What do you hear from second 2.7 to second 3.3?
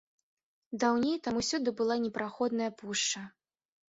пушча.